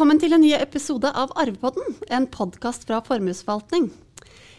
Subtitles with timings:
[0.00, 3.90] Velkommen til en ny episode av Arvepodden, en podkast fra Formuesforvaltning.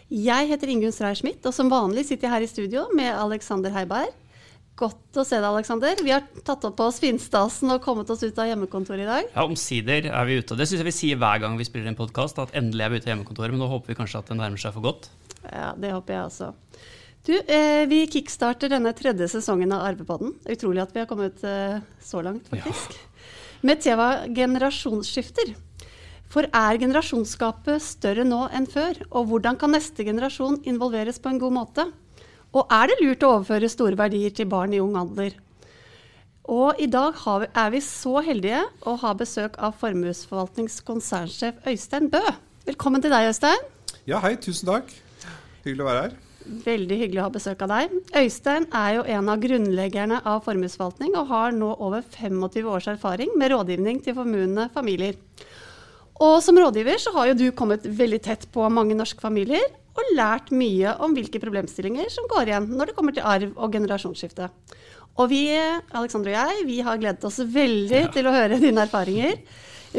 [0.06, 3.74] Jeg heter Ingunn Streier Schmidt, og som vanlig sitter jeg her i studio med Alexander
[3.74, 4.12] Heiberg.
[4.78, 5.98] Godt å se deg, Alexander.
[5.98, 9.34] Vi har tatt opp på oss finstasen og kommet oss ut av hjemmekontoret i dag.
[9.34, 10.54] Ja, Omsider er vi ute.
[10.54, 12.94] og Det syns jeg vi sier hver gang vi spiller en podkast, at endelig er
[12.94, 13.50] vi ute av hjemmekontoret.
[13.50, 15.10] Men nå håper vi kanskje at det nærmer seg for godt.
[15.42, 16.52] Ja, det håper jeg også.
[17.26, 20.36] Du, eh, Vi kickstarter denne tredje sesongen av Arvepodden.
[20.54, 22.94] Utrolig at vi har kommet eh, så langt, faktisk.
[22.94, 23.08] Ja
[23.62, 25.54] med tema generasjonsskifter.
[26.32, 29.02] For er generasjonsskapet større nå enn før?
[29.12, 31.86] Og hvordan kan neste generasjon involveres på en god måte?
[32.52, 35.36] Og er det lurt å overføre store verdier til barn i ung alder?
[36.52, 42.10] Og i dag vi, er vi så heldige å ha besøk av Formuesforvaltnings konsernsjef Øystein
[42.10, 42.20] Bø.
[42.66, 43.70] Velkommen til deg, Øystein.
[44.08, 44.34] Ja, hei.
[44.42, 44.90] Tusen takk.
[45.62, 46.20] Hyggelig å være her.
[46.42, 47.96] Veldig hyggelig å ha besøk av deg.
[48.18, 53.34] Øystein er jo en av grunnleggerne av formuesforvaltning, og har nå over 25 års erfaring
[53.38, 55.18] med rådgivning til formuende familier.
[56.22, 60.14] Og som rådgiver så har jo du kommet veldig tett på mange norske familier, og
[60.16, 64.48] lært mye om hvilke problemstillinger som går igjen når det kommer til arv og generasjonsskifte.
[65.20, 65.42] Og vi,
[65.92, 68.08] Alexander og jeg, vi har gledet oss veldig ja.
[68.14, 69.36] til å høre dine erfaringer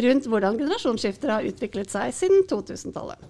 [0.01, 3.21] rundt hvordan generasjonsskifter har utviklet seg siden 2000-tallet.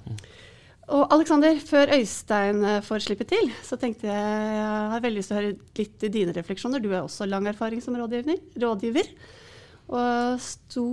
[0.92, 5.32] Og Alexander, før Øystein eh, får slippe til, så tenkte jeg jeg har veldig lyst
[5.32, 6.84] til å høre litt i dine refleksjoner.
[6.84, 9.14] Du har også lang erfaring som rådgiver.
[9.94, 10.88] Og sto,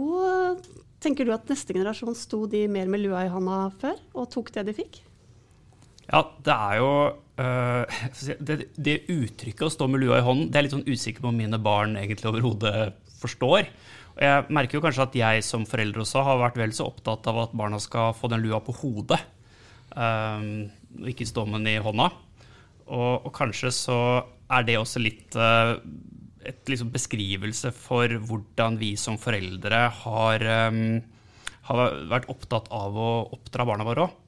[1.02, 4.52] tenker du at neste generasjon sto de mer med lua i hånda før og tok
[4.54, 5.00] det de fikk?
[6.10, 6.92] Ja, det er jo
[7.42, 7.98] øh,
[8.46, 11.30] det, det, uttrykket å stå med lua i hånden, det er litt sånn usikker på
[11.30, 13.68] om mine barn egentlig overhodet forstår.
[14.16, 17.26] Og jeg merker jo kanskje at jeg som forelder også har vært vel så opptatt
[17.30, 19.20] av at barna skal få den lua på hodet.
[19.96, 20.70] Um,
[21.06, 22.10] ikke stå med i hånda.
[22.90, 23.98] Og, og, kanskje så
[24.50, 25.78] er det også litt uh,
[26.46, 30.98] et liksom beskrivelse for hvordan vi som foreldre har, um,
[31.68, 34.18] har, vært opptatt av å oppdra barna våre òg.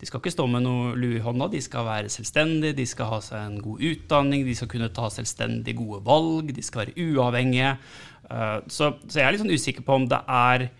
[0.00, 3.10] De skal ikke stå med noe lue i hånda, de skal være selvstendige, de skal
[3.10, 7.10] ha seg en god utdanning, de skal kunne ta selvstendig gode valg, de skal være
[7.10, 7.74] uavhengige.
[8.30, 10.70] Uh, så, så, jeg er litt sånn usikker på om det er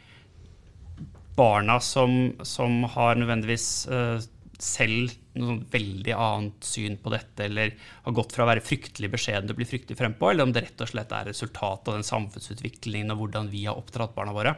[1.40, 4.20] barna som, som har nødvendigvis uh,
[4.60, 7.72] selv noe sånn veldig annet syn på dette, eller
[8.04, 10.64] har gått fra å være fryktelig beskjeden til å bli fryktelig frempå, eller om det
[10.66, 14.56] rett og slett er resultatet av den samfunnsutviklingen og hvordan vi har oppdratt barna våre.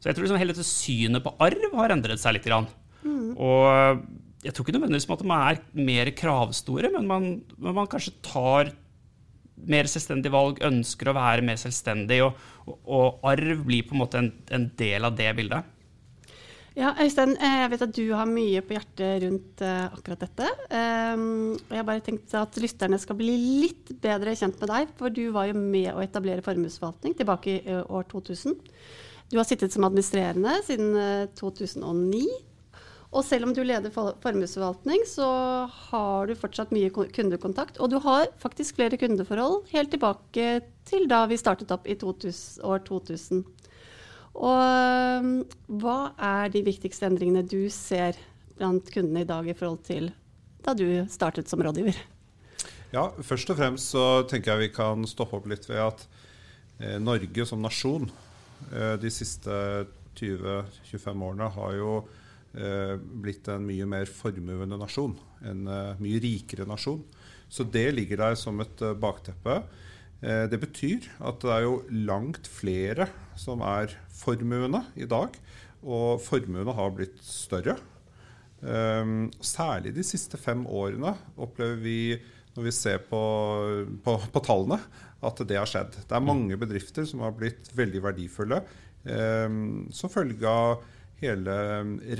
[0.00, 2.48] Så jeg tror liksom hele dette synet på arv har endret seg litt.
[3.04, 3.36] Mm.
[3.36, 4.02] Og
[4.44, 8.72] jeg tror ikke nødvendigvis at man er mer kravstore, men man, men man kanskje tar
[9.66, 12.36] mer selvstendige valg, ønsker å være mer selvstendig, og,
[12.66, 15.72] og, og arv blir på en måte en, en del av det bildet.
[16.76, 20.48] Ja, Øystein, eh, jeg vet at du har mye på hjertet rundt uh, akkurat dette.
[20.68, 25.08] Um, og jeg bare tenkt at lytterne skal bli litt bedre kjent med deg, for
[25.08, 28.58] du var jo med å etablere formuesforvaltning tilbake i uh, år 2000.
[29.32, 32.20] Du har sittet som administrerende siden uh, 2009.
[33.16, 35.30] Og selv om du leder formuesforvaltning, så
[35.88, 37.80] har du fortsatt mye kundekontakt.
[37.80, 42.60] Og du har faktisk flere kundeforhold helt tilbake til da vi startet opp i 2000,
[42.68, 43.46] år 2000.
[44.36, 45.46] Og
[45.80, 48.18] hva er de viktigste endringene du ser
[48.56, 50.10] blant kundene i dag i forhold til
[50.66, 51.96] da du startet som rådgiver?
[52.94, 56.04] Ja, Først og fremst så tenker jeg vi kan stoppe opp litt ved at
[56.80, 58.06] eh, Norge som nasjon
[58.70, 59.86] eh, de siste
[60.16, 61.90] 20-25 årene har jo
[62.56, 65.16] eh, blitt en mye mer formuende nasjon.
[65.44, 65.66] En
[66.00, 67.02] mye rikere nasjon.
[67.52, 69.60] Så det ligger der som et bakteppe.
[70.24, 75.36] Eh, det betyr at det er jo langt flere som er formuende i dag.
[75.86, 77.76] Og formuene har blitt større.
[78.56, 81.98] Um, særlig de siste fem årene opplever vi,
[82.56, 83.20] når vi ser på,
[84.02, 84.80] på, på, tallene,
[85.22, 85.98] at det har skjedd.
[86.08, 88.62] Det er mange bedrifter som har blitt veldig verdifulle
[89.04, 90.80] um, som følge av
[91.20, 91.52] hele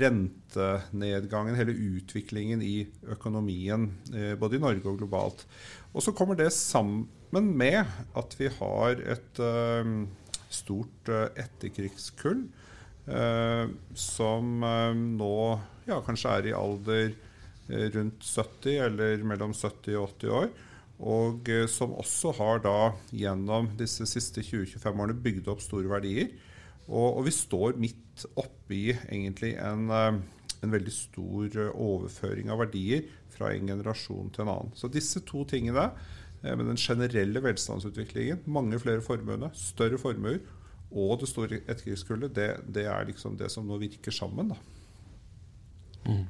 [0.01, 5.43] rentenedgangen, hele utviklingen i økonomien, eh, både i Norge og globalt.
[5.93, 7.83] Og så kommer det sammen med
[8.17, 9.91] at vi har et uh,
[10.49, 12.45] stort uh, etterkrigskull
[13.09, 14.65] uh, som
[15.17, 15.37] nå
[15.87, 17.13] ja, kanskje er i alder
[17.67, 20.49] rundt 70 eller mellom 70 og 80 år.
[20.97, 22.77] Og som også har da
[23.11, 26.31] gjennom disse siste 20-25 årene bygd opp store verdier.
[26.87, 28.06] Og, og vi står midt
[28.39, 34.73] oppi egentlig en, en veldig stor overføring av verdier fra en generasjon til en annen.
[34.77, 35.91] Så disse to tingene
[36.41, 40.39] med den generelle velstandsutviklingen, mange flere formuende, større formuer
[40.87, 44.53] og det store etterkrigskullet, det, det, er liksom det som nå virker sammen.
[46.07, 46.23] Mm.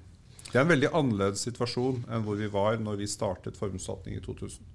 [0.47, 4.23] Det er en veldig annerledes situasjon enn hvor vi var når vi startet formuesforvaltning i
[4.23, 4.73] 2000.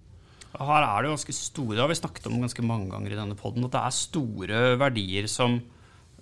[0.52, 3.36] Her er det ganske store, det har vi snakket om ganske mange ganger i denne
[3.38, 5.56] poden, at det er store verdier som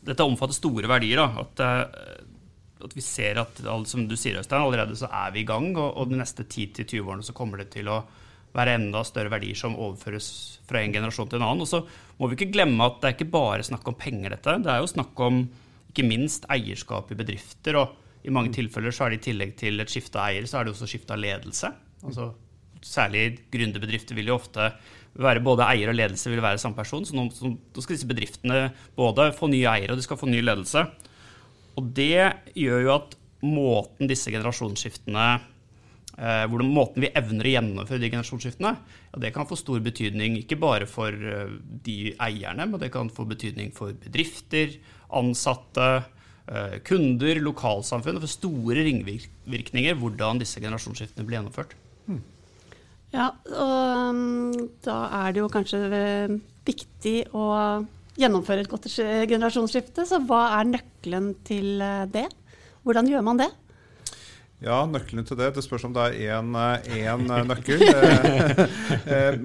[0.06, 1.20] dette omfatter store verdier.
[1.20, 1.44] Da.
[1.44, 5.49] At, eh, at vi ser at som du sier, Øystein, allerede så er vi i
[5.49, 5.73] gang.
[5.76, 8.02] Og, og de neste 10-20 årene så kommer det til å
[8.56, 10.29] være enda større verdier som overføres
[10.67, 11.64] fra en generasjon til en annen.
[11.67, 11.85] Og så
[12.19, 14.58] må vi ikke glemme at det er ikke bare snakk om penger, dette.
[14.64, 15.44] Det er jo snakk om
[15.91, 17.79] ikke minst eierskap i bedrifter.
[17.79, 20.61] og i mange tilfeller så er det i tillegg til et skifte av eier, så
[20.61, 21.70] er det også skifte av ledelse.
[22.05, 22.26] Altså,
[22.85, 24.70] særlig gründerbedrifter vil jo ofte
[25.18, 27.04] være både eier og ledelse vil være samme person.
[27.06, 28.68] Så nå, så, nå skal disse bedriftene
[28.98, 30.84] både få nye eiere og de skal få ny ledelse.
[31.78, 32.28] Og det
[32.58, 33.16] gjør jo at
[33.46, 35.26] måten disse generasjonsskiftene
[36.20, 38.72] eh, hvordan Måten vi evner å gjennomføre de generasjonsskiftene,
[39.10, 41.54] ja, det kan få stor betydning ikke bare for eh,
[41.86, 44.76] de eierne, men det kan få betydning for bedrifter,
[45.16, 45.90] ansatte,
[46.46, 48.20] eh, kunder, lokalsamfunn.
[48.22, 51.78] For store ringvirkninger hvordan disse generasjonsskiftene blir gjennomført.
[53.10, 56.36] Ja, og um, da er det jo kanskje eh,
[56.66, 57.46] viktig å
[58.20, 60.04] gjennomføre et godt generasjonsskifte.
[60.06, 62.28] Så hva er nøkkelen til eh, det?
[62.86, 63.50] Hvordan gjør man det?
[64.62, 65.50] Ja, nøkkelen til det.
[65.56, 67.82] Det spørs om det er én eh, nøkkel.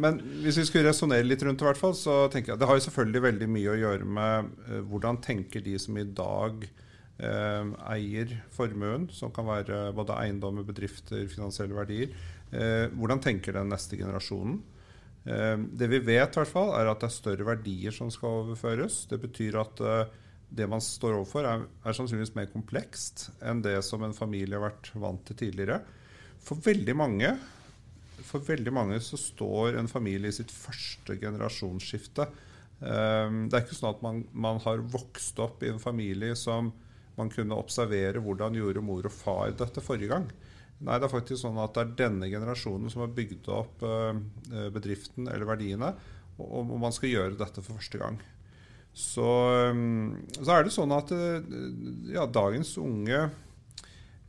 [0.04, 2.86] Men hvis vi skulle resonnere litt rundt det, fall, så tenker jeg det har jo
[2.86, 4.56] selvfølgelig veldig mye å gjøre med
[4.92, 6.68] hvordan tenker de som i dag
[7.16, 12.12] eier formuen, som kan være både eiendommer, bedrifter, finansielle verdier.
[12.56, 14.60] Eh, hvordan tenker den neste generasjonen?
[15.26, 18.44] Eh, det vi vet, i hvert fall, er at det er større verdier som skal
[18.44, 19.04] overføres.
[19.12, 20.14] Det betyr at eh,
[20.56, 24.70] det man står overfor, er, er, sannsynligvis mer komplekst enn det som en familie har
[24.70, 25.82] vært vant til tidligere.
[26.46, 27.34] For veldig mange,
[28.24, 32.28] for veldig mange så står en familie i sitt første generasjonsskifte.
[32.76, 36.70] Det er ikke sånn at man, man har vokst opp i en familie som
[37.18, 40.28] man kunne observere hvordan gjorde mor og far dette forrige gang.
[40.84, 44.18] Nei, det er faktisk sånn at det er denne generasjonen som har bygd opp eh,
[44.76, 45.94] bedriften eller verdiene,
[46.36, 48.20] og, man skal gjøre dette for første gang.
[48.96, 49.80] Så, eh,
[50.36, 51.48] så er det sånn at eh,
[52.12, 53.24] ja, dagens unge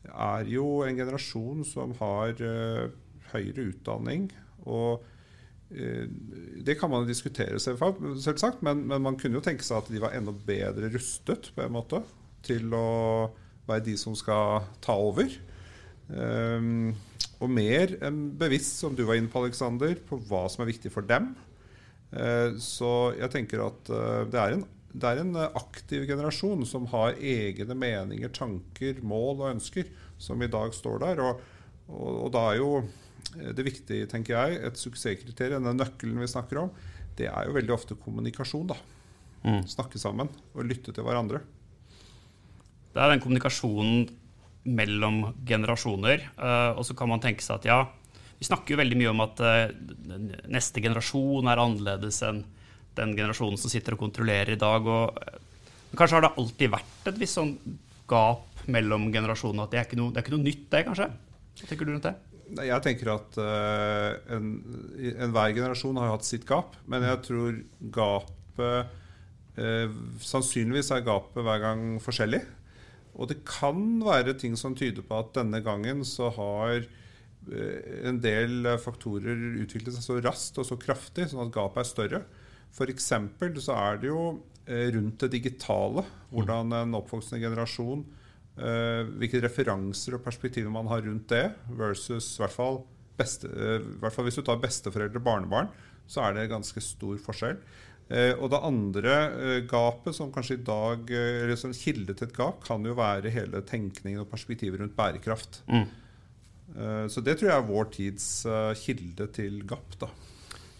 [0.06, 2.38] er jo en generasjon som har
[3.32, 4.30] høyere utdanning.
[4.62, 5.02] og
[5.66, 10.14] det kan man diskutere, selvsagt, men, men, man kunne jo tenke seg at de var
[10.14, 12.04] enda bedre rustet på en måte
[12.46, 12.86] til å
[13.66, 15.26] være de som skal ta over.
[16.06, 16.94] Um,
[17.42, 17.92] og mer
[18.38, 21.32] bevisst, som du var inne på, Alexander, på hva som er viktig for dem.
[22.14, 26.86] Uh, så jeg tenker at uh, det, er en, det, er en, aktiv generasjon som
[26.94, 29.90] har egne meninger, tanker, mål og ønsker,
[30.22, 31.24] som i dag står der.
[31.26, 31.42] Og,
[31.90, 32.70] og, og da er jo
[33.36, 36.70] det viktige, tenker jeg, et suksesskriterium, den nøkkelen vi snakker om,
[37.18, 38.70] det er jo veldig ofte kommunikasjon.
[38.70, 38.78] da.
[39.46, 39.62] Mm.
[39.68, 41.42] Snakke sammen og lytte til hverandre.
[42.94, 44.06] Det er den kommunikasjonen
[44.66, 46.26] mellom generasjoner.
[46.38, 47.78] Uh, og så kan man tenke seg at ja,
[48.36, 49.64] vi snakker jo veldig mye om at uh,
[50.52, 52.42] neste generasjon er annerledes enn
[52.96, 54.86] den generasjonen som sitter og kontrollerer i dag.
[54.86, 57.54] Og, uh, kanskje har det alltid vært et visst sånn
[58.10, 59.66] gap mellom generasjonene.
[59.66, 61.10] At det er ikke noe, det er ikke noe nytt, det, kanskje?
[61.56, 62.16] Hva tenker du rundt det?
[62.62, 66.76] Jeg tenker at uh, enhver en generasjon har hatt sitt gap.
[66.90, 67.58] Men jeg tror
[67.98, 69.02] gapet
[69.56, 72.42] Sannsynligvis er gapet hver gang forskjellig.
[73.16, 78.20] Og det kan være ting som tyder på at denne gangen så har eh, en
[78.22, 82.20] del faktorer utviklet seg så raskt og så kraftig, sånn at gapet er større.
[82.76, 83.08] F.eks.
[83.64, 84.20] så er det jo
[84.66, 88.04] eh, rundt det digitale, hvordan en oppvoksende generasjon
[88.60, 91.46] eh, Hvilke referanser og perspektiver man har rundt det,
[91.78, 92.82] versus i hvert fall,
[93.16, 95.72] beste, i hvert fall hvis du tar besteforeldre og barnebarn,
[96.06, 97.56] så er det ganske stor forskjell.
[98.06, 102.28] Eh, og det andre eh, gapet, som kanskje i dag eh, eller som kilde til
[102.28, 105.62] et gap, kan jo være hele tenkningen og perspektivet rundt bærekraft.
[105.70, 105.86] Mm.
[107.08, 108.24] Så det tror jeg er vår tids
[108.82, 109.94] kilde til gap.
[110.00, 110.08] da.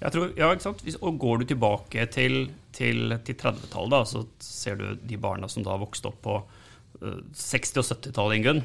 [0.02, 0.82] Jeg tror, ja, ikke sant?
[0.98, 5.78] Og Går du tilbake til, til, til 30-tallet, så ser du de barna som da
[5.80, 6.34] vokste opp på
[6.98, 8.60] 60- og 70-tallet, Ingunn.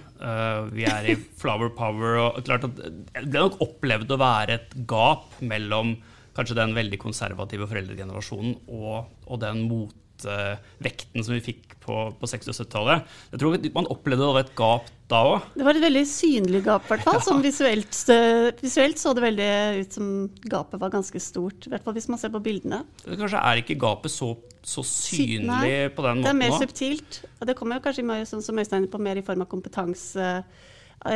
[0.73, 2.17] Vi er i flower power.
[2.25, 5.93] og klart at Det er nok opplevd å være et gap mellom
[6.37, 12.53] kanskje den veldig konservative foreldregenerasjonen og, og den motvekten som vi fikk på, på 60-
[12.53, 13.13] og 70-tallet.
[13.33, 15.49] Jeg tror Man opplevde det et gap da òg.
[15.57, 17.19] Det var et veldig synlig gap, i hvert fall.
[17.31, 17.37] Ja.
[17.41, 17.99] Visuelt,
[18.61, 20.07] visuelt, så det veldig ut som
[20.45, 21.67] gapet var ganske stort.
[21.67, 22.83] I hvert fall hvis man ser på bildene.
[23.05, 24.33] Kanskje er ikke gapet så,
[24.63, 26.27] så synlig Nei, på den måten nå?
[26.29, 26.59] Det er mer nå.
[26.63, 27.23] subtilt.
[27.39, 30.35] Og det kommer kanskje sånn som Øystein på mer i form av kompetanse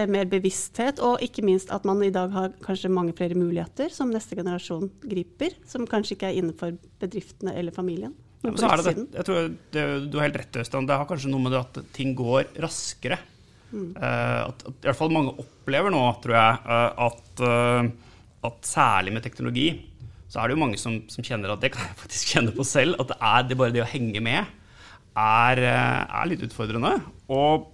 [0.10, 4.10] mer bevissthet, og ikke minst at man i dag har kanskje mange flere muligheter som
[4.10, 8.16] neste generasjon griper, som kanskje ikke er innenfor bedriftene eller familien.
[8.46, 10.88] Ja, så er det, jeg tror det, Du har helt rett, Øystein.
[10.90, 13.18] Det har kanskje noe med det at ting går raskere.
[13.72, 13.94] Mm.
[13.98, 18.60] Uh, at, at, I hvert fall mange opplever nå, tror jeg, uh, at, uh, at,
[18.66, 19.70] særlig med teknologi
[20.30, 22.66] så er det jo mange som, som, kjenner at det kan jeg faktisk kjenne på
[22.68, 24.42] selv, at det er det bare det å henge med
[25.16, 26.98] er, eh, er litt utfordrende.
[27.32, 27.70] Og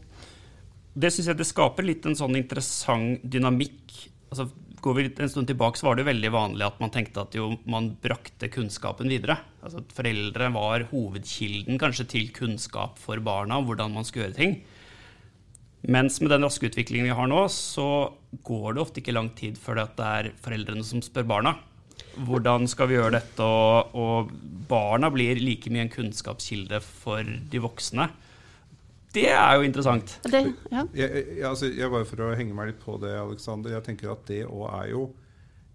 [0.94, 3.94] det syns jeg det skaper litt en sånn interessant dynamikk.
[4.32, 4.50] Altså,
[4.82, 7.36] går vi en stund tilbake, så var det jo veldig vanlig at man tenkte at
[7.38, 9.38] jo, man brakte kunnskapen videre.
[9.62, 14.40] Altså at Foreldre var hovedkilden kanskje til kunnskap for barna om hvordan man skulle gjøre
[14.40, 14.56] ting.
[15.82, 18.14] Mens med den raske utviklingen vi har nå, så
[18.46, 21.56] går det ofte ikke lang tid før det er foreldrene som spør barna.
[22.22, 23.46] Hvordan skal vi gjøre dette?
[23.46, 24.34] Og, og
[24.70, 28.10] barna blir like mye en kunnskapskilde for de voksne.
[29.12, 30.14] Det er jo interessant.
[30.24, 30.86] Det, ja.
[30.96, 33.76] Jeg, jeg, altså, jeg bare For å henge meg litt på det, Alexander.
[33.76, 35.10] Jeg tenker at det òg er jo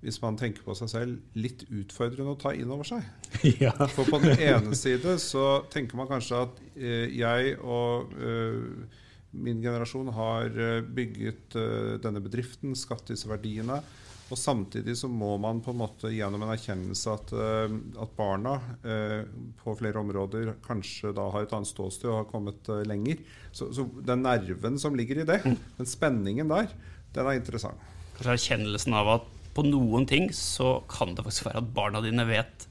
[0.06, 3.06] hvis man tenker på seg selv, litt utfordrende å ta inn over seg.
[3.64, 3.72] Ja.
[3.90, 9.02] For på den ene side så tenker man kanskje at eh, jeg og eh,
[9.36, 13.80] min generasjon har eh, bygget eh, denne bedriften, skapt disse verdiene.
[14.26, 18.56] Og samtidig så må man på en måte gjennom en erkjennelse at, eh, at barna
[18.82, 19.20] eh,
[19.60, 23.22] på flere områder kanskje da har et annet ståsted og har kommet eh, lenger.
[23.54, 25.38] Så, så den nerven som ligger i det,
[25.78, 26.72] den spenningen der,
[27.14, 27.78] den er interessant.
[28.16, 32.26] Kanskje erkjennelsen av at på noen ting så kan det faktisk være at barna dine
[32.28, 32.66] vet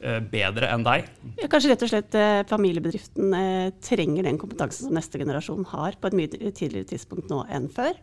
[0.00, 1.12] eh, bedre enn deg.
[1.36, 6.00] Ja, kanskje rett og slett eh, familiebedriften eh, trenger den kompetansen som neste generasjon har
[6.00, 8.00] på et mye tidligere tidspunkt nå enn før.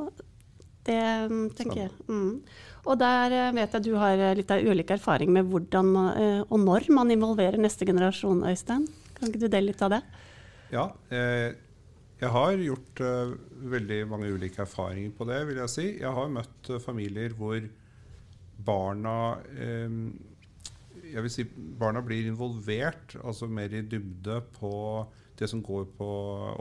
[0.00, 0.08] Og
[0.86, 1.90] det mm, tenker jeg.
[2.08, 2.42] Mm.
[2.82, 6.40] Og der eh, vet jeg du har eh, litt av ulik erfaring med hvordan eh,
[6.48, 8.88] og når man involverer neste generasjon, Øystein.
[9.14, 10.00] Kan ikke du dele litt av det?
[10.72, 13.00] Ja, jeg har gjort
[13.70, 15.84] veldig mange ulike erfaringer på det, vil jeg si.
[16.00, 17.60] Jeg har møtt familier hvor
[18.64, 19.14] barna
[19.52, 21.44] jeg vil si
[21.78, 24.72] barna blir involvert, altså mer i dybde på
[25.38, 26.08] det som går på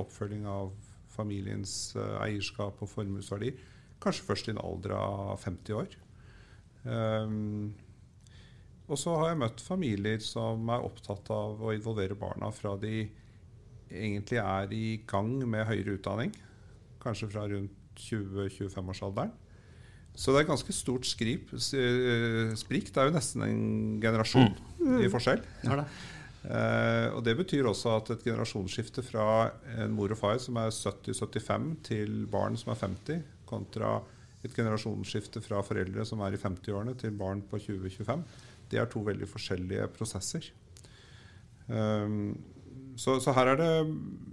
[0.03, 0.73] oppfølging av
[1.15, 3.55] familiens eierskap og formuesverdi.
[4.01, 5.97] Kanskje først i en alder av 50 år.
[6.83, 7.73] Um,
[8.91, 13.05] og så har jeg møtt familier som er opptatt av å involvere barna fra de
[13.91, 16.33] egentlig er i gang med høyere utdanning.
[17.03, 19.31] Kanskje fra rundt 20-25-årsalderen.
[20.11, 22.91] Så det er et ganske stort skrip, eh, sprik.
[22.91, 24.51] Det er jo nesten en generasjon
[25.05, 25.39] i forskjell.
[26.43, 30.73] Eh, og Det betyr også at et generasjonsskifte fra en mor og far som er
[30.73, 33.99] 70-75 til barn som er 50, kontra
[34.41, 38.23] et generasjonsskifte fra foreldre som er i 50-årene til barn på 20-25,
[38.71, 40.47] det er to veldig forskjellige prosesser.
[41.67, 42.33] Um,
[42.99, 43.73] så så her, er det,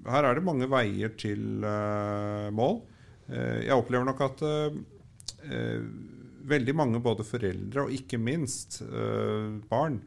[0.09, 2.81] her er det mange veier til uh, mål.
[3.29, 5.85] Uh, jeg opplever nok at uh,
[6.49, 8.81] veldig mange, både foreldre og ikke minst
[9.69, 9.99] barn,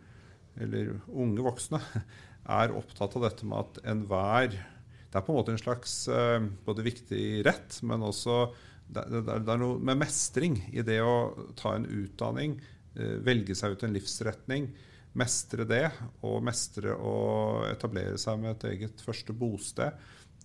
[0.57, 1.77] eller unge voksne,
[2.61, 5.93] er opptatt av dette med at enhver Det er på en måte en slags
[6.65, 8.47] både viktig rett, men også
[8.91, 11.15] det, det, det er noe med mestring i det å
[11.59, 12.57] ta en utdanning,
[12.95, 14.69] eh, velge seg ut en livsretning,
[15.19, 15.85] mestre det,
[16.27, 17.15] og mestre å
[17.67, 19.95] etablere seg med et eget første bosted.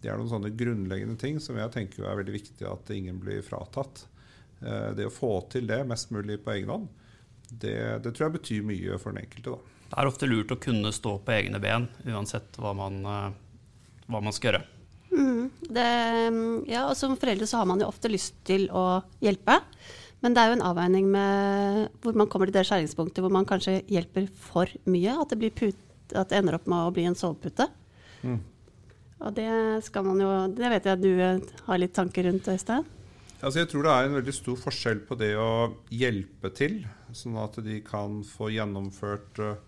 [0.00, 3.42] Det er noen sånne grunnleggende ting som jeg tenker er veldig viktig at ingen blir
[3.46, 4.06] fratatt.
[4.60, 6.88] Eh, Det å få til det mest mulig på egen hånd,
[7.50, 9.54] det, det tror jeg betyr mye for den enkelte.
[9.54, 9.74] da.
[9.86, 13.28] Det er ofte lurt å kunne stå på egne ben, uansett hva man, eh,
[14.10, 14.64] hva man skal gjøre.
[15.60, 15.86] Det,
[16.70, 19.60] ja, og Som foreldre så har man jo ofte lyst til å hjelpe.
[20.25, 23.48] Men det er jo en avveining med hvor man kommer til det skjæringspunktet hvor man
[23.48, 25.16] kanskje hjelper for mye.
[25.20, 25.78] At det, blir put,
[26.12, 27.68] at det ender opp med å bli en sovepute.
[29.16, 29.48] Og det
[29.86, 32.84] skal man jo Det vet jeg at du eh, har litt tanker rundt, Øystein.
[33.36, 35.50] Altså jeg tror det er en veldig stor forskjell på det å
[35.92, 36.78] hjelpe til,
[37.12, 39.58] sånn at de kan få gjennomført eh,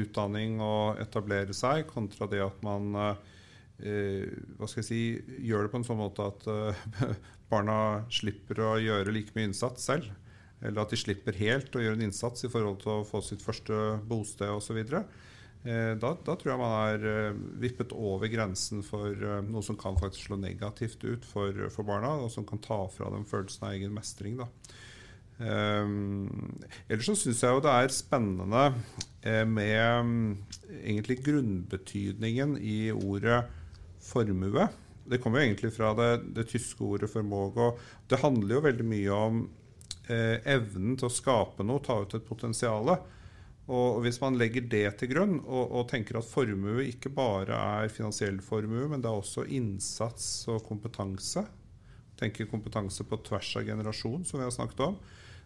[0.00, 3.34] utdanning og etablere seg, kontra det at man eh,
[3.84, 5.00] hva skal jeg si,
[5.44, 6.84] gjør det på en sånn måte at eh,
[7.52, 7.78] barna
[8.12, 10.08] slipper å gjøre like mye innsats selv.
[10.64, 13.44] Eller at de slipper helt å gjøre en innsats i forhold til å få sitt
[13.44, 14.80] første bosted osv.
[14.80, 19.76] Eh, da, da tror jeg man er eh, vippet over grensen for eh, noe som
[19.80, 23.68] kan faktisk slå negativt ut for, for barna, og som kan ta fra dem følelsen
[23.68, 24.40] av egen mestring.
[24.40, 24.48] Da.
[25.34, 28.68] Um, ellers så syns jeg jo det er spennende
[29.26, 30.12] eh, med um,
[30.78, 33.40] egentlig grunnbetydningen i ordet
[34.04, 34.68] formue.
[35.04, 39.10] Det kommer jo egentlig fra det, det tyske ordet og Det handler jo veldig mye
[39.16, 39.42] om
[40.08, 42.88] eh, evnen til å skape noe, ta ut et potensial.
[43.64, 47.92] Og hvis man legger det til grunn, og, og tenker at formue ikke bare er
[47.92, 51.44] finansiell formue, men det er også innsats og kompetanse,
[52.20, 54.98] tenker kompetanse på tvers av generasjon, som vi har snakket om,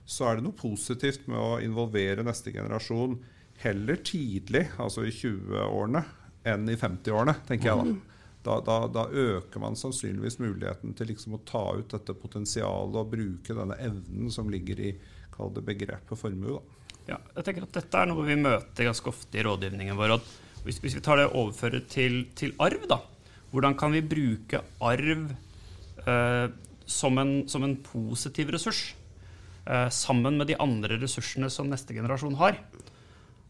[0.09, 3.19] så er det noe positivt med å involvere neste generasjon
[3.63, 6.03] heller tidlig, altså i 20-årene,
[6.49, 8.18] enn i 50-årene, tenker jeg da.
[8.47, 8.81] Da, da.
[8.87, 13.77] da øker man sannsynligvis muligheten til liksom å ta ut dette potensialet og bruke denne
[13.83, 14.93] evnen som ligger i
[15.39, 16.61] begrepet formue.
[17.09, 20.19] Ja, jeg tenker at Dette er noe vi møter ganske ofte i rådgivningen vår.
[20.65, 23.01] Hvis, hvis vi tar det og overfører til, til, arv, da.
[23.53, 25.31] Hvordan kan vi bruke arv
[26.05, 26.47] eh,
[26.85, 28.83] som, en, som, en, positiv ressurs?
[29.65, 32.61] Eh, sammen med de andre ressursene som neste generasjon har.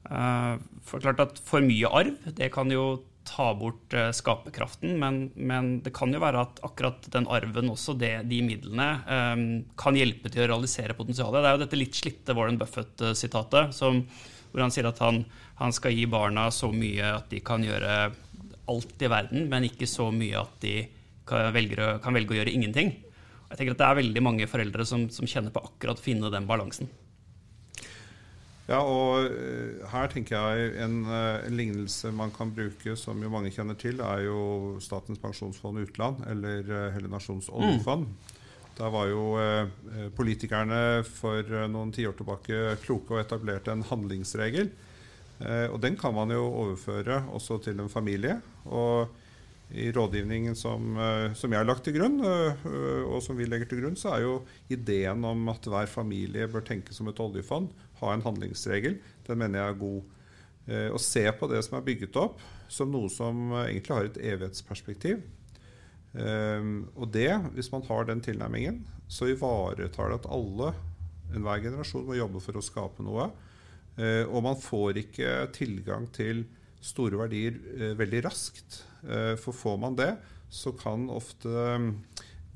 [0.07, 0.55] Eh,
[0.87, 5.71] for klart at for mye arv, det kan jo ta bort uh, skaperkraften, men, men,
[5.85, 9.47] det kan jo være at akkurat den arven også, det, de midlene, um,
[9.79, 11.41] kan hjelpe til å realisere potensialet.
[11.41, 15.23] Det er jo dette litt slitte Warren Buffett-sitatet, hvor han sier at han,
[15.61, 17.99] han, skal gi barna så mye at de kan gjøre
[18.69, 20.79] alt i verden, men ikke så mye at de
[21.29, 22.95] kan velge, kan velge å gjøre ingenting.
[23.49, 26.33] Jeg tenker at Det er veldig mange foreldre som, som kjenner på akkurat å finne
[26.33, 26.91] den balansen.
[28.69, 33.31] Ja, og eh, her tenker jeg en, eh, en, lignelse man kan bruke, som jo
[33.33, 38.11] mange kjenner til, er jo Statens pensjonsfond utland, eller eh, Hele nasjons oljefond.
[38.11, 38.35] Mm.
[38.79, 44.69] Der var jo eh, politikerne for noen tiår tilbake kloke og etablerte en handlingsregel.
[45.39, 48.37] Eh, og den kan man jo overføre også til en familie.
[48.67, 49.09] Og
[49.69, 50.97] i rådgivningen som,
[51.37, 54.39] som, jeg har lagt til grunn, og som vi legger til grunn, så er jo
[54.73, 57.69] ideen om at hver familie bør tenke som et oljefond
[58.01, 58.99] ha en handlingsregel.
[59.27, 60.15] Den mener jeg er god.
[60.69, 64.21] Eh, å se på det som er bygget opp, som noe som egentlig har et
[64.35, 65.23] evighetsperspektiv.
[66.19, 70.75] Eh, og det, hvis man har den tilnærmingen, så ivaretar det at alle,
[71.33, 73.31] enhver generasjon, må jobbe for å skape noe.
[73.99, 76.47] Eh, og man får ikke tilgang til
[76.85, 77.57] store verdier
[77.99, 78.85] veldig raskt.
[79.39, 80.11] For får man det,
[80.51, 81.53] så kan ofte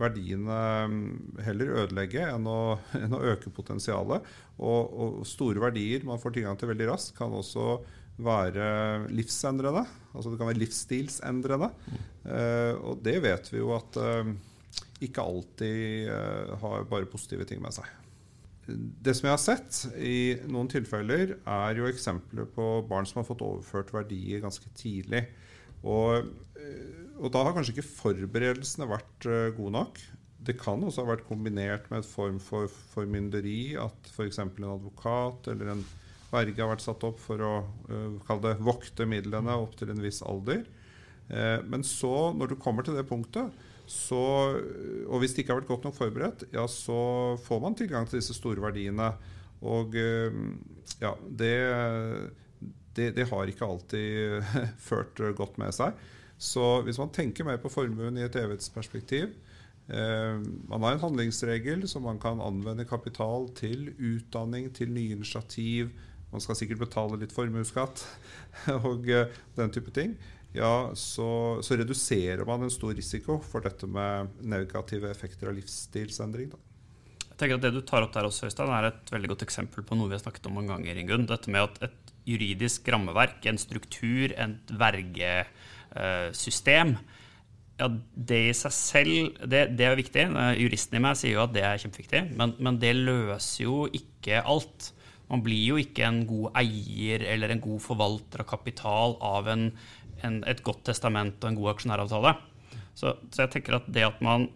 [0.01, 0.59] verdiene
[0.91, 2.61] mm, heller ødelegge enn å,
[3.03, 4.29] enn å øke potensialet.
[4.59, 7.77] Og, og, store verdier man får tilgang til veldig raskt, kan også
[8.23, 8.67] være
[9.13, 9.87] livsendrende.
[10.13, 11.71] Altså det kan være livsstilsendrende.
[11.73, 12.01] Mm.
[12.27, 14.29] Uh, og det vet vi jo at uh,
[15.03, 17.88] ikke alltid uh, har bare positive ting med seg.
[18.69, 23.27] Det som jeg har sett i noen tilfeller, er jo eksempler på barn som har
[23.27, 25.25] fått overført verdier ganske tidlig.
[25.83, 26.31] Og
[27.23, 30.01] og da har kanskje ikke forberedelsene vært uh, gode nok.
[30.42, 33.75] Det kan også ha vært kombinert med et form for formynderi.
[33.79, 34.40] At f.eks.
[34.42, 35.85] en advokat eller en
[36.33, 37.53] verge har vært satt opp for å
[37.92, 40.64] uh, det, vokte midlene opp til en viss alder.
[41.31, 43.55] Uh, men så, når du kommer til det punktet,
[43.87, 44.18] så,
[45.11, 48.23] og hvis det ikke har vært godt nok forberedt, ja, så får man tilgang til
[48.23, 49.11] disse store verdiene.
[49.68, 49.95] Og
[51.03, 51.51] ja, det,
[52.96, 54.42] det, det har ikke alltid
[54.88, 55.96] ført godt med seg.
[56.42, 59.28] Så hvis man tenker mer på formuen i et evighetsperspektiv
[59.94, 65.92] eh, Man har en handlingsregel som man kan anvende kapital til utdanning, til nye initiativ.
[66.33, 68.02] Man skal sikkert betale litt formuesskatt
[68.88, 70.16] og eh, den type ting.
[70.52, 76.50] Ja, så, så, reduserer man en stor risiko for dette med negative effekter av livsstilsendring.
[76.52, 76.61] Da.
[77.31, 79.87] Jeg tenker at Det du tar opp der også, Øystein, er et veldig godt eksempel
[79.87, 81.00] på noe vi har snakket om mange ganger.
[81.00, 81.24] Ingunn.
[81.31, 85.33] Dette med at et juridisk rammeverk, en struktur, et verge
[85.95, 86.95] Eh.
[87.81, 90.27] Ja, det i seg selv, det, det er viktig.
[90.61, 94.43] Juristen i meg sier jo at det er kjempeviktig, men, men, det løser jo ikke
[94.45, 94.93] alt.
[95.33, 99.71] Man blir jo ikke en god eier eller en god forvalter av kapital av en,
[100.23, 102.35] en, et godt testament og en god aksjonæravtale.
[102.93, 104.47] Så, så, jeg tenker at det at man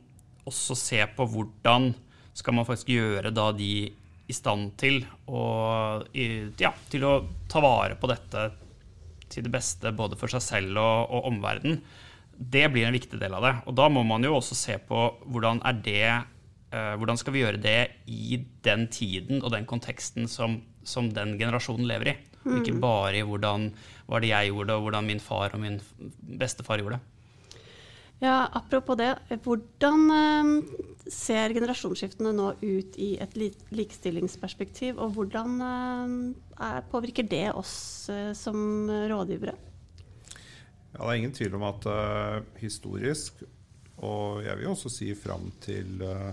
[0.47, 1.95] også ser på hvordan
[2.37, 3.89] skal man faktisk gjøre da de
[4.27, 5.43] i stand til å,
[6.59, 7.13] ja, til å
[7.51, 8.49] ta vare på dette
[9.31, 11.81] til det beste både for seg selv og, og omverdenen,
[12.37, 13.53] det blir en viktig del av det.
[13.71, 17.43] Og da må man jo også se på hvordan er det eh, Hvordan skal vi
[17.43, 17.81] gjøre det
[18.13, 22.17] i den tiden og den konteksten som, som den generasjonen lever i?
[22.45, 22.83] Og ikke mm.
[22.83, 23.71] bare i hvordan
[24.07, 25.81] var det jeg gjorde, og hvordan min far og min
[26.39, 27.16] bestefar gjorde det.
[28.19, 29.11] Ja, Apropos det.
[29.45, 30.53] Hvordan eh,
[31.13, 38.89] ser generasjonsskiftene nå ut i et likestillingsperspektiv, og hvordan eh, påvirker det oss eh, som
[38.89, 39.57] rådgivere?
[40.97, 43.43] Ja, Det er ingen tvil om at uh, historisk,
[44.01, 46.31] og jeg vil også si fram til, uh,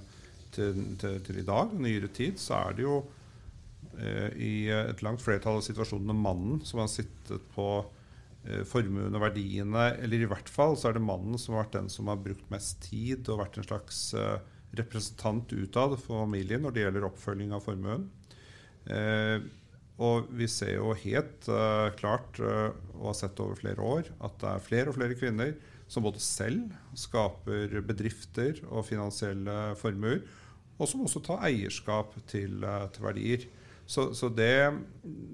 [0.55, 5.19] til, til, til, i dag, nyere tid, så er det jo uh, i et langt
[5.19, 7.67] flertall av situasjonene mannen som har sittet på
[8.43, 9.85] Eh, formuene og verdiene.
[10.03, 12.49] Eller i hvert fall så er det mannen som har vært den som har brukt
[12.51, 14.39] mest tid og vært en slags eh,
[14.75, 18.09] representant utad for familien når det gjelder oppfølging av formuen.
[18.91, 19.37] Eh,
[20.03, 21.45] og vi ser jo helt
[21.99, 25.51] klart, og har sett over flere år, at det er flere og flere kvinner
[25.85, 30.23] som både selv skaper bedrifter og finansielle formuer,
[30.81, 33.45] og som også tar eierskap til, til verdier.
[33.85, 34.73] Så, så det,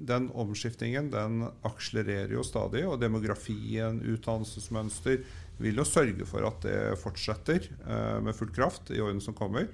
[0.10, 5.22] den omskiftingen den akselererer jo stadig, og demografien, utdannelsesmønster,
[5.60, 9.68] vil jo sørge for at det fortsetter eh, med full kraft i årene som kommer.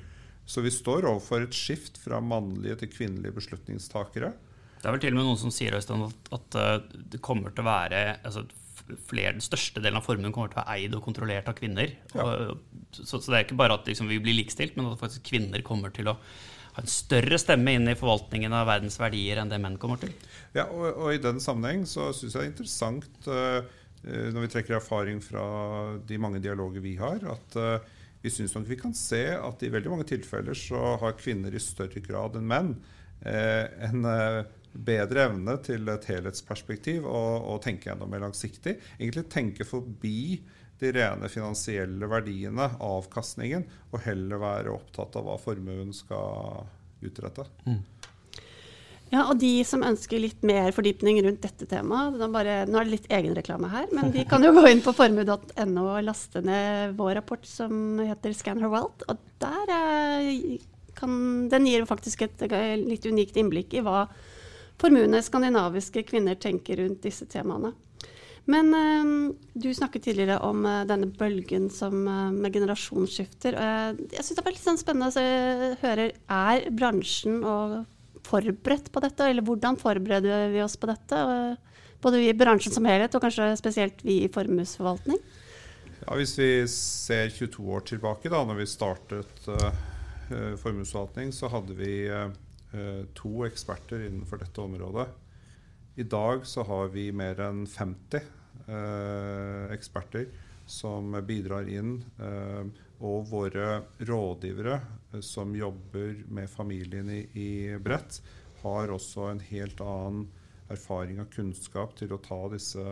[0.45, 4.33] Så vi står overfor et skift fra mannlige til kvinnelige beslutningstakere.
[4.81, 6.75] Det er vel til og med noen som sier at eh,
[7.13, 8.45] det kommer til å være altså,
[9.09, 11.95] flere, Den største delen av formuen kommer til å være eid og kontrollert av kvinner.
[12.13, 12.25] Ja.
[12.25, 15.25] Og, så, så, det er ikke bare at liksom, vi blir likestilt, men at faktisk
[15.31, 16.19] kvinner kommer til å
[16.75, 20.11] ha en større stemme inn i forvaltningen av verdens verdier enn det menn kommer til.
[20.55, 23.59] Ja, og, og i den sammenheng så syns jeg det er interessant uh,
[24.05, 25.45] når vi trekker erfaring fra
[26.05, 29.71] de mange dialoger vi har, at uh, vi syns nok vi kan se at i
[29.71, 34.05] veldig mange tilfeller så har kvinner i større grad enn menn uh, en
[34.75, 38.75] bedre evne til et helhetsperspektiv og, og tenke gjennom mer langsiktig.
[38.99, 40.41] Egentlig tenke forbi
[40.81, 46.65] de rene finansielle verdiene, avkastningen, og heller være opptatt av hva formuen skal
[47.05, 47.47] utrette.
[47.67, 47.81] Mm.
[49.13, 52.95] Ja, og de som ønsker litt mer fordypning rundt dette temaet, bare, nå er det
[52.95, 57.13] litt egenreklame her, men de kan jo gå inn på formue.no og laste ned vår
[57.21, 59.05] rapport som heter Scan her wealth.
[59.07, 59.71] Og der
[60.97, 61.13] kan,
[61.51, 62.47] den gir faktisk et
[62.81, 64.07] litt unikt innblikk i hva
[64.81, 67.71] formuende skandinaviske kvinner tenker rundt disse temaene.
[68.51, 73.57] Men uh, du snakket tidligere om uh, denne bølgen som, uh, med generasjonsskifter.
[74.13, 77.41] jeg syns det var litt sånn spennende å høre Er bransjen
[78.25, 81.21] forberedt på dette, eller hvordan forbereder vi oss på dette?
[82.05, 85.17] både vi i bransjen som helhet, og kanskje spesielt vi i formuesforvaltning?
[86.03, 89.47] Ja, hvis vi ser 22 år tilbake, da når vi startet
[90.61, 91.95] formuesforvaltning, så hadde vi
[93.17, 95.07] to eksperter innenfor dette området.
[95.95, 98.17] I dag så har vi mer enn 50
[98.67, 100.27] eh, eksperter
[100.67, 102.01] som bidrar inn.
[102.19, 102.65] Eh,
[103.05, 104.75] og våre rådgivere
[105.13, 108.19] eh, som jobber med familien i, i bredt,
[108.63, 110.27] har også en helt annen
[110.73, 112.83] erfaring og kunnskap til å ta disse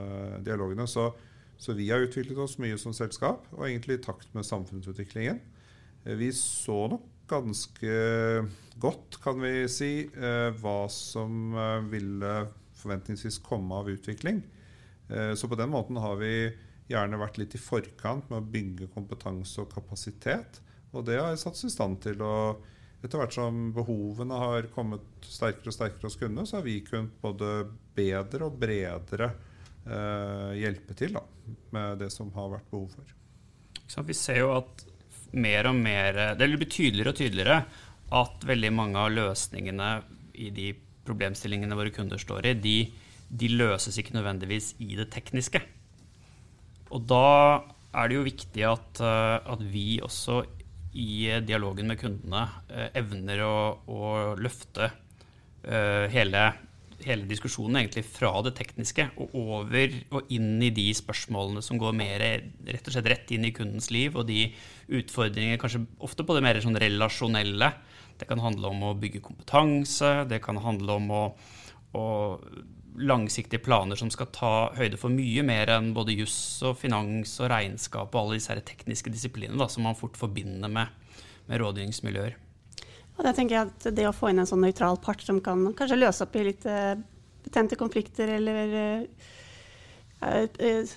[0.45, 0.87] dialogene.
[0.87, 1.09] Så,
[1.57, 5.43] så vi har utviklet oss mye som selskap, og egentlig i takt med samfunnsutviklingen.
[6.05, 7.93] Eh, vi så nok ganske
[8.79, 12.35] godt, kan vi si, eh, hva som eh, ville
[12.83, 14.43] forventningsvis komme av utvikling.
[15.09, 16.51] Eh, så på den måten har vi
[16.91, 20.59] gjerne vært litt i forkant med å bygge kompetanse og kapasitet.
[20.93, 22.35] Og det har satt oss i stand til å
[23.03, 27.17] Etter hvert som behovene har kommet sterkere og sterkere hos kundene, så har vi kunnet
[27.19, 27.65] både
[27.97, 29.27] bedre og bredere
[29.83, 31.25] eh, hjelpe til da,
[31.75, 33.09] med det som har vært behov for.
[33.91, 34.85] Så vi ser jo at
[35.35, 37.59] mer og mer Det blir tydeligere og tydeligere
[38.23, 39.89] at veldig mange av løsningene
[40.39, 40.69] i de
[41.07, 42.77] problemstillingene våre kunder står i, de,
[43.29, 45.61] de, løses ikke nødvendigvis i det tekniske.
[46.93, 47.23] Og da
[47.93, 50.41] er det jo viktig at, eh, at vi også
[50.93, 53.55] i dialogen med kundene eh, evner å,
[53.89, 54.91] å løfte
[55.65, 56.43] uh, hele,
[57.01, 61.95] hele, diskusjonen egentlig fra det tekniske og over og inn i de spørsmålene som går
[61.97, 64.51] mer rett og slett rett inn i kundens liv, og de
[64.93, 67.71] utfordringene kanskje ofte på det mer sånn relasjonelle
[68.19, 71.23] det kan handle om å bygge kompetanse, det kan handle om å,
[71.97, 72.05] å
[72.99, 77.49] langsiktige planer som skal ta høyde for mye mer enn både juss og finans og
[77.53, 80.91] regnskap og alle disse tekniske disiplinene som man fort forbinder med,
[81.49, 82.37] med rådgivningsmiljøer.
[83.13, 85.67] Og det tenker jeg at det å få inn en sånn nøytral part som kan
[85.77, 86.95] kanskje løse opp i litt uh,
[87.45, 89.41] betente konflikter eller Eh,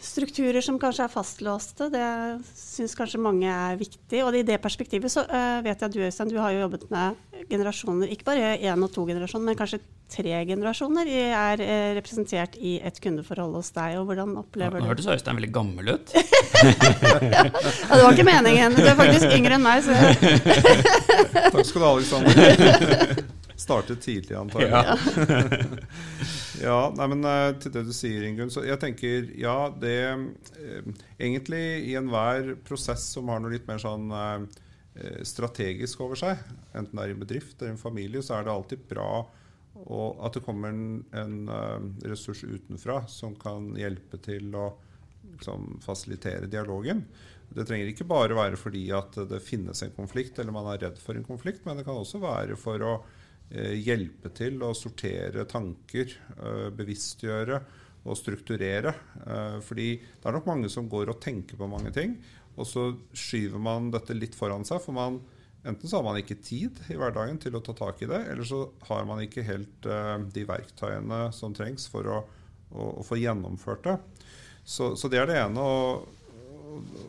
[0.02, 2.06] strukturer som kanskje er fastlåste, det
[2.56, 4.22] syns kanskje mange er viktig.
[4.24, 6.88] Og i det perspektivet så uh, vet jeg at du Øystein, du har jo jobbet
[6.92, 11.62] med generasjoner, ikke bare én og to generasjoner, men kanskje tre generasjoner er
[11.96, 13.98] representert i et kundeforhold hos deg.
[14.00, 16.14] og Hvordan opplever ja, du Nå hørtes Øystein veldig gammel ut.
[16.16, 18.76] ja, det var ikke meningen.
[18.78, 19.82] Du er faktisk yngre enn meg.
[19.86, 19.96] Så.
[21.54, 23.24] Takk skal du ha, Alexander.
[23.56, 24.70] Startet tidlig, antagelig.
[24.70, 24.96] Ja.
[26.68, 28.52] ja, nei, men eh, til det du sier, Ingunn.
[28.52, 33.80] Så jeg tenker ja, det eh, Egentlig i enhver prosess som har noe litt mer
[33.80, 34.44] sånn eh,
[35.24, 36.44] strategisk over seg,
[36.76, 39.10] enten det er i en bedrift eller en familie, så er det alltid bra
[39.76, 44.70] og at det kommer en, en uh, ressurs utenfra som kan hjelpe til å
[45.34, 47.02] liksom, fasilitere dialogen.
[47.52, 50.96] Det trenger ikke bare være fordi at det finnes en konflikt eller man er redd
[51.02, 53.12] for en konflikt, men det kan også være for å Eh,
[53.54, 57.61] hjelpe til å sortere tanker, eh, bevisstgjøre
[58.06, 58.94] og strukturere.
[59.26, 62.16] Eh, fordi det er nok mange som går og tenker på mange ting,
[62.56, 64.80] og så skyver man dette litt foran seg.
[64.82, 65.20] for man
[65.66, 68.44] Enten så har man ikke tid i hverdagen til å ta tak i det, eller
[68.46, 72.20] så har man ikke helt de verktøyene som trengs for å,
[72.70, 73.96] å, å få gjennomført det.
[74.62, 75.59] Så, så, det er det ene.
[75.59, 76.06] Og,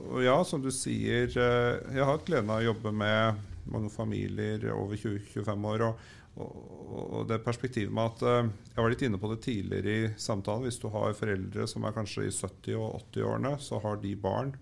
[0.10, 4.72] og, ja, som du sier, jeg har hatt gleden av å jobbe med mange familier
[4.74, 5.86] over 20-25 år.
[5.92, 10.14] og og det perspektivet med at eh, Jeg var litt inne på det tidligere i
[10.22, 10.68] samtalen.
[10.68, 14.54] Hvis du har foreldre som er kanskje i 70- og 80-årene, så har de barn.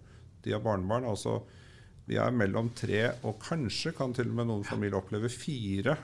[0.46, 1.08] De har barnebarn.
[1.10, 1.42] altså
[2.06, 5.98] Vi er mellom tre og kanskje kan til og med noen familier oppleve fire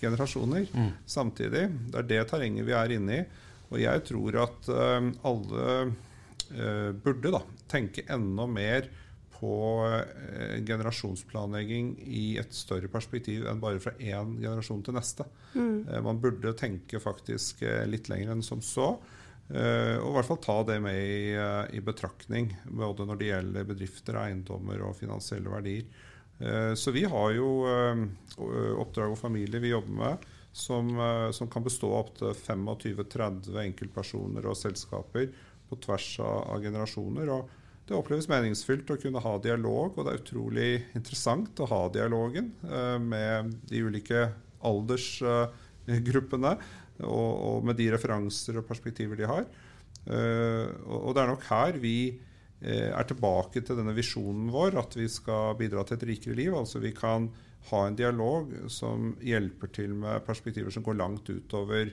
[0.00, 0.90] generasjoner mm.
[1.06, 1.68] samtidig.
[1.92, 3.24] Det er det terrenget vi er inne i.
[3.72, 8.90] Og jeg tror at uh, alle uh, burde da, tenke enda mer
[9.34, 15.26] på uh, generasjonsplanlegging i et større perspektiv enn bare fra én generasjon til neste.
[15.54, 15.84] Mm.
[16.02, 18.88] man burde tenke faktisk litt lenger enn som så.
[19.46, 21.36] og i hvert fall ta det med i,
[21.78, 25.84] i betraktning, både når det gjelder bedrifter, eiendommer og finansielle verdier.
[26.74, 27.50] så vi har jo
[28.82, 34.46] oppdrag og familie vi jobber med som, eh, som kan bestå av opptil 25-30 enkeltpersoner
[34.46, 35.32] og selskaper
[35.68, 37.30] på tvers av, av, generasjoner.
[37.34, 37.48] og
[37.84, 42.54] Det oppleves meningsfylt å kunne ha dialog, og det er utrolig interessant å ha dialogen
[42.64, 44.22] eh, med de ulike
[44.64, 49.44] aldersgruppene eh, og, med de referanser og perspektiver de har.
[50.08, 51.98] Eh, og, det er nok her vi
[52.64, 56.54] er tilbake til denne visjonen vår, at vi skal bidra til et rikere liv.
[56.56, 57.26] altså vi kan
[57.68, 61.92] ha en dialog som hjelper til med perspektiver som går langt utover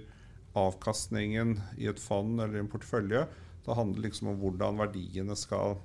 [0.55, 3.25] avkastningen i et fond eller en portefølje.
[3.65, 5.75] Det handler liksom om hvordan verdiene skal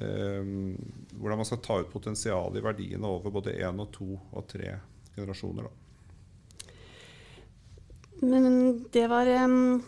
[0.00, 0.74] um,
[1.14, 4.76] Hvordan man skal ta ut potensialet i verdiene over både én og to og tre
[5.14, 5.68] generasjoner.
[5.68, 6.70] Da.
[8.24, 8.48] Men
[8.92, 9.78] det var um,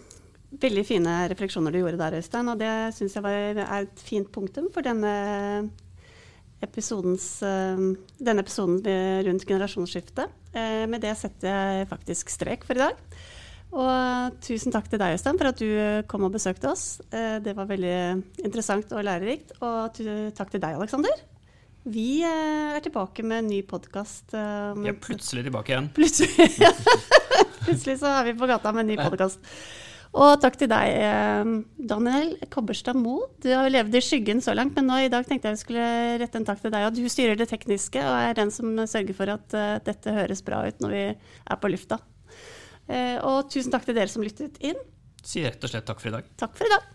[0.62, 2.52] veldig fine refleksjoner du gjorde der, Øystein.
[2.52, 5.12] Og det syns jeg var, er et fint punktum for denne
[6.64, 7.80] episodens, eh,
[8.16, 8.78] denne episoden
[9.26, 10.32] rundt generasjonsskiftet.
[10.88, 13.02] Med det setter jeg faktisk strek for i dag.
[13.74, 15.70] Og tusen takk til deg, Øystein, for at du
[16.10, 17.00] kom og besøkte oss.
[17.10, 17.96] Eh, det var veldig
[18.46, 19.56] interessant og lærerikt.
[19.60, 19.98] Og
[20.36, 21.24] takk til deg, Aleksander.
[21.86, 24.32] Vi er tilbake med en ny podkast.
[24.34, 25.90] Vi er plutselig tilbake igjen.
[25.94, 26.48] Plutselig,
[27.66, 29.38] plutselig så er vi på gata med en ny podkast.
[30.16, 31.52] Og takk til deg, eh,
[31.92, 33.28] Daniel Kobberstad Moe.
[33.42, 35.86] Du har levd i skyggen så langt, men nå i dag tenkte jeg vi skulle
[36.22, 36.88] rette en takk til deg.
[36.88, 40.64] Og du styrer det tekniske og er den som sørger for at dette høres bra
[40.66, 42.00] ut når vi er på lufta.
[42.86, 44.78] Uh, og tusen takk til dere som lyttet inn.
[45.26, 46.28] Si rett og slett takk for i dag.
[46.38, 46.92] Takk for i dag.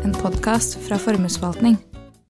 [0.00, 1.76] En podkast fra Formuesforvaltning.